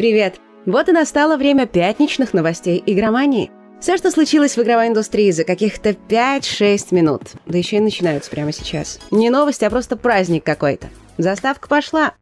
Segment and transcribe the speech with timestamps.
[0.00, 0.36] Привет!
[0.64, 3.50] Вот и настало время пятничных новостей игромании.
[3.82, 7.20] Все, что случилось в игровой индустрии за каких-то 5-6 минут.
[7.44, 8.98] Да еще и начинаются прямо сейчас.
[9.10, 10.88] Не новости, а просто праздник какой-то.
[11.18, 12.14] Заставка пошла.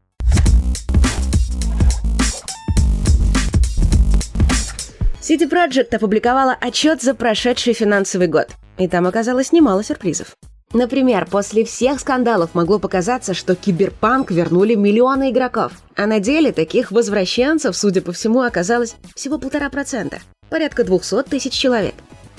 [5.20, 8.48] CD Projekt опубликовала отчет за прошедший финансовый год.
[8.76, 10.34] И там оказалось немало сюрпризов.
[10.74, 16.92] Например, после всех скандалов могло показаться, что Киберпанк вернули миллионы игроков, а на деле таких
[16.92, 20.18] возвращенцев, судя по всему, оказалось всего полтора процента,
[20.50, 21.94] порядка 200 тысяч человек.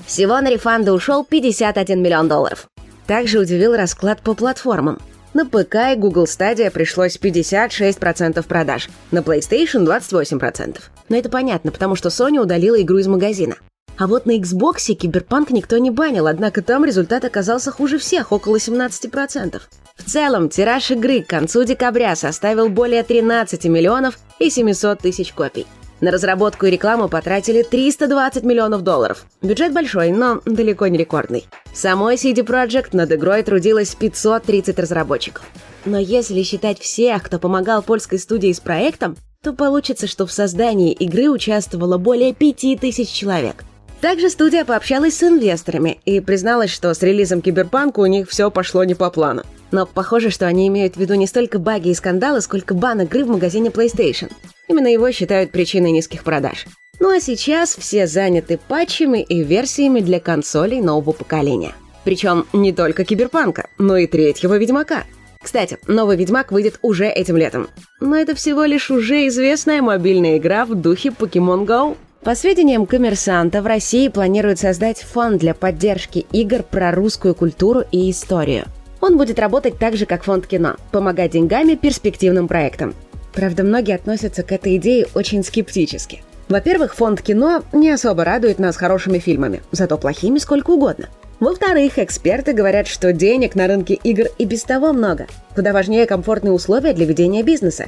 [0.06, 2.68] Всего на рефанды ушел 51 миллион долларов.
[3.06, 5.00] Также удивил расклад по платформам.
[5.34, 10.78] На ПК и Google Stadia пришлось 56% продаж, на PlayStation 28%.
[11.08, 13.56] Но это понятно, потому что Sony удалила игру из магазина.
[14.00, 18.56] А вот на Xbox Киберпанк никто не банил, однако там результат оказался хуже всех, около
[18.56, 19.60] 17%.
[19.94, 25.66] В целом, тираж игры к концу декабря составил более 13 миллионов и 700 тысяч копий.
[26.00, 29.26] На разработку и рекламу потратили 320 миллионов долларов.
[29.42, 31.46] Бюджет большой, но далеко не рекордный.
[31.74, 35.44] Самой CD Projekt над игрой трудилось 530 разработчиков.
[35.84, 40.94] Но если считать всех, кто помогал польской студии с проектом, то получится, что в создании
[40.94, 43.64] игры участвовало более 5000 человек.
[44.00, 48.82] Также студия пообщалась с инвесторами и призналась, что с релизом Киберпанка у них все пошло
[48.84, 49.42] не по плану.
[49.72, 53.24] Но похоже, что они имеют в виду не столько баги и скандалы, сколько бан игры
[53.24, 54.32] в магазине PlayStation.
[54.68, 56.66] Именно его считают причиной низких продаж.
[56.98, 61.74] Ну а сейчас все заняты патчами и версиями для консолей нового поколения.
[62.04, 65.04] Причем не только Киберпанка, но и третьего Ведьмака.
[65.42, 67.68] Кстати, новый Ведьмак выйдет уже этим летом.
[68.00, 71.96] Но это всего лишь уже известная мобильная игра в духе Pokemon Go.
[72.22, 78.10] По сведениям коммерсанта, в России планируют создать фонд для поддержки игр про русскую культуру и
[78.10, 78.66] историю.
[79.00, 82.94] Он будет работать так же, как фонд кино, помогать деньгами перспективным проектам.
[83.32, 86.22] Правда, многие относятся к этой идее очень скептически.
[86.50, 91.08] Во-первых, фонд кино не особо радует нас хорошими фильмами, зато плохими сколько угодно.
[91.38, 95.26] Во-вторых, эксперты говорят, что денег на рынке игр и без того много.
[95.54, 97.86] Куда важнее комфортные условия для ведения бизнеса.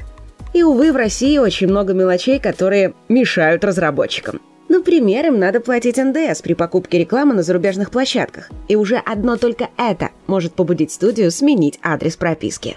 [0.52, 4.40] И, увы, в России очень много мелочей, которые мешают разработчикам.
[4.68, 8.50] Например, им надо платить НДС при покупке рекламы на зарубежных площадках.
[8.68, 12.76] И уже одно только это может побудить студию сменить адрес прописки.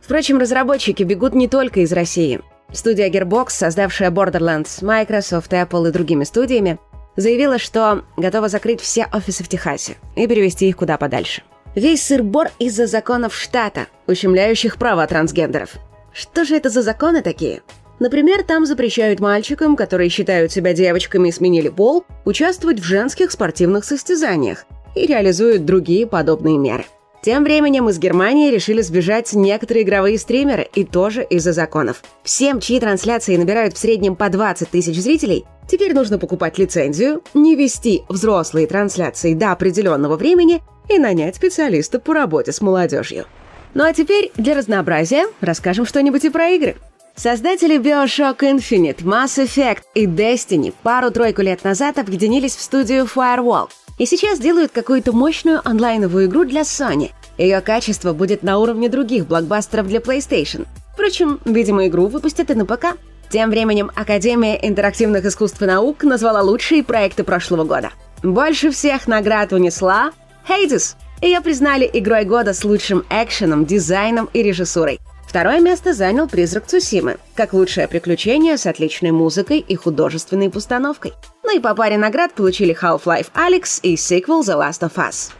[0.00, 2.40] Впрочем, разработчики бегут не только из России.
[2.72, 6.78] Студия Gearbox, создавшая Borderlands, Microsoft, Apple и другими студиями,
[7.16, 11.42] заявила, что готова закрыть все офисы в Техасе и перевести их куда подальше.
[11.74, 15.76] Весь сыр-бор из-за законов штата, ущемляющих права трансгендеров.
[16.14, 17.62] Что же это за законы такие?
[17.98, 23.84] Например, там запрещают мальчикам, которые считают себя девочками и сменили пол, участвовать в женских спортивных
[23.84, 24.64] состязаниях
[24.94, 26.84] и реализуют другие подобные меры.
[27.20, 32.02] Тем временем из Германии решили сбежать некоторые игровые стримеры, и тоже из-за законов.
[32.22, 37.56] Всем, чьи трансляции набирают в среднем по 20 тысяч зрителей, теперь нужно покупать лицензию, не
[37.56, 43.24] вести взрослые трансляции до определенного времени и нанять специалиста по работе с молодежью.
[43.74, 46.76] Ну а теперь, для разнообразия, расскажем что-нибудь и про игры.
[47.16, 53.68] Создатели Bioshock Infinite, Mass Effect и Destiny пару-тройку лет назад объединились в студию Firewall
[53.98, 57.10] и сейчас делают какую-то мощную онлайновую игру для Sony.
[57.36, 60.66] Ее качество будет на уровне других блокбастеров для PlayStation.
[60.92, 62.96] Впрочем, видимо, игру выпустят и на ПК.
[63.28, 67.90] Тем временем Академия интерактивных искусств и наук назвала лучшие проекты прошлого года.
[68.22, 70.12] Больше всех наград унесла
[70.48, 70.94] Hades
[71.26, 75.00] ее признали игрой года с лучшим экшеном, дизайном и режиссурой.
[75.26, 81.12] Второе место занял «Призрак Цусимы», как лучшее приключение с отличной музыкой и художественной постановкой.
[81.42, 85.32] Ну и по паре наград получили Half-Life Alyx и сиквел The Last of Us.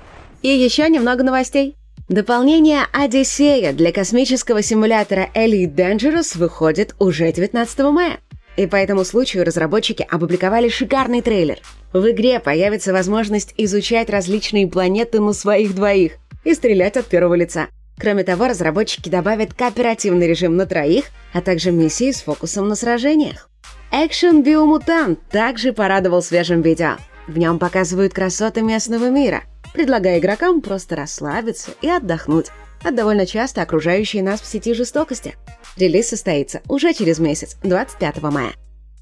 [0.43, 1.77] И еще немного новостей.
[2.09, 8.19] Дополнение «Одиссея» для космического симулятора Elite Dangerous выходит уже 19 мая.
[8.56, 11.61] И по этому случаю разработчики опубликовали шикарный трейлер.
[11.94, 17.69] В игре появится возможность изучать различные планеты на своих двоих и стрелять от первого лица.
[17.97, 23.49] Кроме того, разработчики добавят кооперативный режим на троих, а также миссии с фокусом на сражениях.
[23.93, 26.96] Экшен Биомутант также порадовал свежим видео.
[27.29, 32.49] В нем показывают красоты местного мира, предлагая игрокам просто расслабиться и отдохнуть
[32.82, 35.37] от довольно часто окружающей нас в сети жестокости.
[35.76, 38.52] Релиз состоится уже через месяц, 25 мая.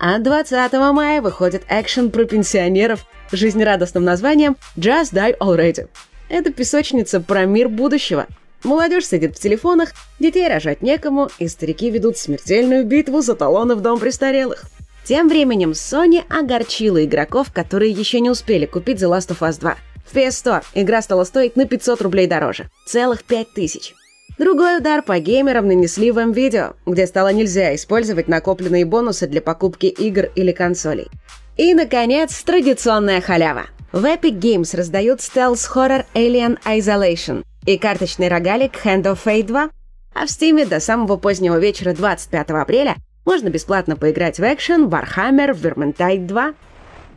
[0.04, 5.86] А 20 мая выходит экшен про пенсионеров с жизнерадостным названием «Just Die Already».
[6.28, 8.26] Это песочница про мир будущего.
[8.64, 13.80] Молодежь сидит в телефонах, детей рожать некому, и старики ведут смертельную битву за талоны в
[13.80, 14.64] дом престарелых.
[15.04, 19.76] Тем временем Sony огорчила игроков, которые еще не успели купить The Last of Us 2.
[20.04, 22.66] В PS Store игра стала стоить на 500 рублей дороже.
[22.86, 23.94] Целых 5000.
[24.38, 29.86] Другой удар по геймерам нанесли в М-видео, где стало нельзя использовать накопленные бонусы для покупки
[29.86, 31.08] игр или консолей.
[31.56, 33.66] И, наконец, традиционная халява.
[33.92, 39.70] В Epic Games раздают стелс-хоррор Alien Isolation и карточный рогалик Hand of Fate 2,
[40.14, 42.96] а в Steam до самого позднего вечера 25 апреля
[43.26, 46.54] можно бесплатно поиграть в экшен Warhammer Vermintide 2.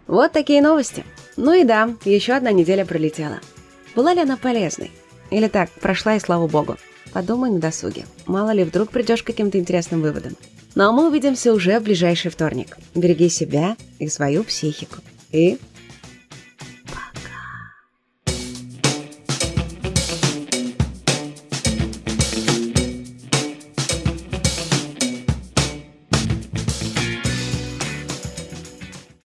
[0.07, 1.05] Вот такие новости.
[1.37, 3.39] Ну и да, еще одна неделя пролетела.
[3.95, 4.91] Была ли она полезной?
[5.31, 6.75] Или так, прошла и слава богу.
[7.15, 8.03] Подумай на досуге.
[8.25, 10.35] Мало ли, вдруг придешь к каким-то интересным выводам.
[10.75, 12.77] Ну а мы увидимся уже в ближайший вторник.
[12.93, 14.97] Береги себя и свою психику.
[15.31, 15.57] И